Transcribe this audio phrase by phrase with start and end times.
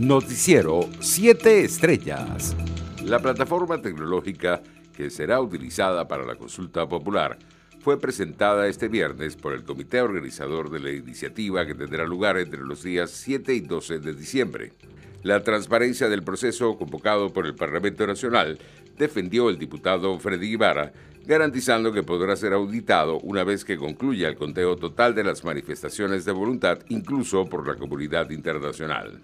[0.00, 2.56] Noticiero 7 Estrellas.
[3.04, 4.62] La plataforma tecnológica
[4.96, 7.38] que será utilizada para la consulta popular
[7.80, 12.60] fue presentada este viernes por el comité organizador de la iniciativa que tendrá lugar entre
[12.60, 14.72] los días 7 y 12 de diciembre.
[15.22, 18.58] La transparencia del proceso convocado por el Parlamento Nacional
[18.96, 20.92] defendió el diputado Freddy Ibarra,
[21.26, 26.24] garantizando que podrá ser auditado una vez que concluya el conteo total de las manifestaciones
[26.24, 29.20] de voluntad, incluso por la comunidad internacional.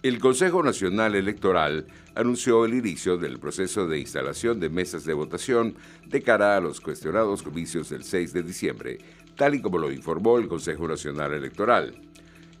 [0.00, 1.84] El Consejo Nacional Electoral
[2.14, 5.74] anunció el inicio del proceso de instalación de mesas de votación
[6.06, 8.98] de cara a los cuestionados comicios del 6 de diciembre,
[9.34, 11.96] tal y como lo informó el Consejo Nacional Electoral.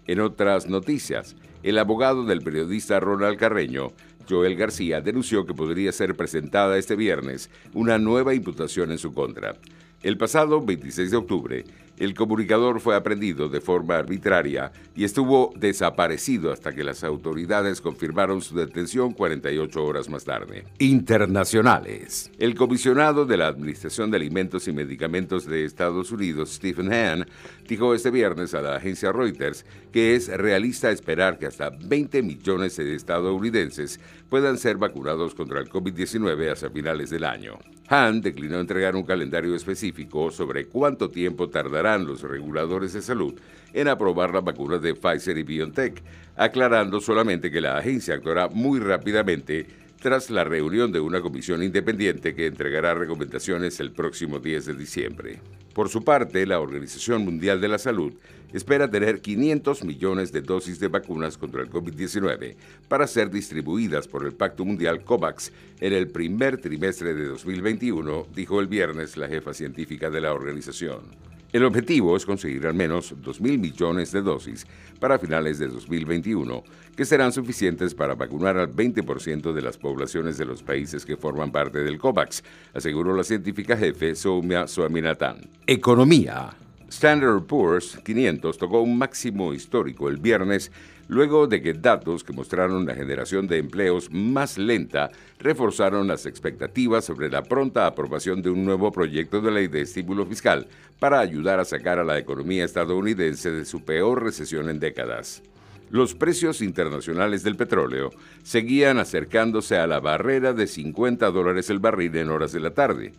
[0.08, 3.92] En otras noticias, el abogado del periodista Ronald Carreño,
[4.30, 9.58] Joel García, denunció que podría ser presentada este viernes una nueva imputación en su contra.
[10.04, 11.66] El pasado 26 de octubre,
[11.98, 18.42] el comunicador fue aprendido de forma arbitraria y estuvo desaparecido hasta que las autoridades confirmaron
[18.42, 20.66] su detención 48 horas más tarde.
[20.80, 22.32] Internacionales.
[22.38, 27.26] El comisionado de la Administración de Alimentos y Medicamentos de Estados Unidos, Stephen Hahn,
[27.68, 32.78] dijo este viernes a la agencia Reuters que es realista esperar que hasta 20 millones
[32.78, 37.58] de estadounidenses puedan ser vacunados contra el COVID-19 hasta finales del año.
[37.90, 43.34] Hahn declinó entregar un calendario específico sobre cuánto tiempo tardará los reguladores de salud
[43.74, 46.04] en aprobar la vacuna de Pfizer y BioNTech,
[46.36, 49.66] aclarando solamente que la agencia actuará muy rápidamente
[50.02, 55.40] tras la reunión de una comisión independiente que entregará recomendaciones el próximo 10 de diciembre.
[55.74, 58.14] Por su parte, la Organización Mundial de la Salud
[58.54, 62.56] espera tener 500 millones de dosis de vacunas contra el COVID-19
[62.88, 68.60] para ser distribuidas por el Pacto Mundial COVAX en el primer trimestre de 2021, dijo
[68.60, 71.27] el viernes la jefa científica de la organización.
[71.54, 74.68] El objetivo es conseguir al menos 2.000 millones de dosis
[75.00, 76.64] para finales de 2021,
[76.96, 81.52] que serán suficientes para vacunar al 20% de las poblaciones de los países que forman
[81.52, 82.44] parte del COVAX,
[82.74, 85.50] aseguró la científica jefe Soumya Swaminathan.
[85.66, 86.67] Economía.
[86.90, 90.72] Standard Poor's 500 tocó un máximo histórico el viernes
[91.10, 97.04] luego de que datos que mostraron la generación de empleos más lenta reforzaron las expectativas
[97.04, 101.60] sobre la pronta aprobación de un nuevo proyecto de ley de estímulo fiscal para ayudar
[101.60, 105.44] a sacar a la economía estadounidense de su peor recesión en décadas.
[105.90, 108.12] Los precios internacionales del petróleo
[108.44, 113.14] seguían acercándose a la barrera de 50 dólares el barril en horas de la tarde,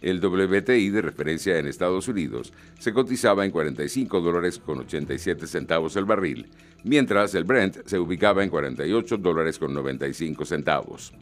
[0.00, 5.96] el WTI de referencia en Estados Unidos se cotizaba en 45 dólares con 87 centavos
[5.96, 6.46] el barril,
[6.82, 11.12] mientras el Brent se ubicaba en 48 dólares con 95 centavos.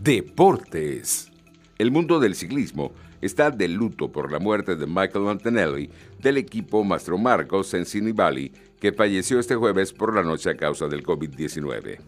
[0.00, 1.30] Deportes.
[1.78, 6.84] El mundo del ciclismo está de luto por la muerte de Michael Antonelli del equipo
[6.84, 11.98] Mastro Marcos en Valley, que falleció este jueves por la noche a causa del COVID-19.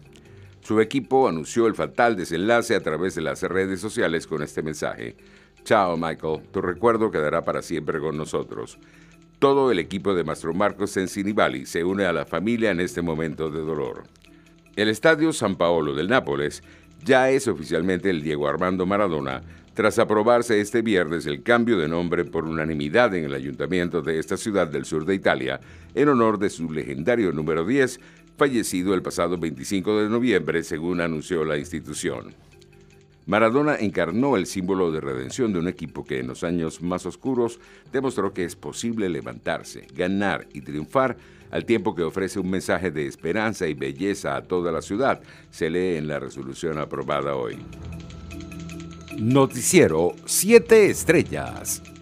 [0.61, 5.15] Su equipo anunció el fatal desenlace a través de las redes sociales con este mensaje.
[5.63, 6.41] Chao, Michael.
[6.51, 8.77] Tu recuerdo quedará para siempre con nosotros.
[9.39, 13.01] Todo el equipo de Mastro Marcos en Valley se une a la familia en este
[13.01, 14.03] momento de dolor.
[14.75, 16.63] El Estadio San Paolo del Nápoles
[17.03, 19.41] ya es oficialmente el Diego Armando Maradona,
[19.73, 24.37] tras aprobarse este viernes el cambio de nombre por unanimidad en el ayuntamiento de esta
[24.37, 25.59] ciudad del sur de Italia,
[25.95, 27.99] en honor de su legendario número 10,
[28.37, 32.35] fallecido el pasado 25 de noviembre, según anunció la institución.
[33.25, 37.59] Maradona encarnó el símbolo de redención de un equipo que en los años más oscuros
[37.91, 41.17] demostró que es posible levantarse, ganar y triunfar
[41.51, 45.21] al tiempo que ofrece un mensaje de esperanza y belleza a toda la ciudad,
[45.51, 47.59] se lee en la resolución aprobada hoy.
[49.19, 51.92] Noticiero 7 Estrellas.